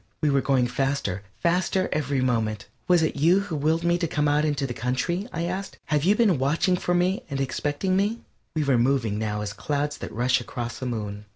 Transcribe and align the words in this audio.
We 0.21 0.31
were 0.31 0.41
going 0.41 0.65
faster, 0.65 1.21
faster 1.43 1.87
every 1.91 2.21
moment. 2.21 2.65
"Was 2.87 3.03
it 3.03 3.17
you 3.17 3.41
who 3.41 3.55
willed 3.55 3.83
me 3.83 3.99
to 3.99 4.07
come 4.07 4.27
out 4.27 4.45
into 4.45 4.65
the 4.65 4.73
country?" 4.73 5.27
I 5.31 5.43
asked. 5.43 5.77
"Have 5.85 6.03
you 6.05 6.15
been 6.15 6.39
watching 6.39 6.75
for 6.75 6.95
me 6.95 7.21
and 7.29 7.39
expecting 7.39 7.95
me?" 7.95 8.21
We 8.55 8.63
were 8.63 8.79
moving 8.79 9.19
now 9.19 9.41
as 9.41 9.53
clouds 9.53 9.99
that 9.99 10.11
rush 10.11 10.41
across 10.41 10.81
a 10.81 10.87
moon. 10.87 11.25